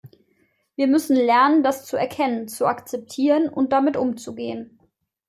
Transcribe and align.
Wir 0.75 0.87
müssen 0.87 1.15
lernen, 1.15 1.61
das 1.61 1.85
zu 1.85 1.95
erkennen, 1.95 2.47
zu 2.47 2.65
akzeptieren 2.65 3.47
und 3.47 3.71
damit 3.71 3.97
umzugehen. 3.97 4.79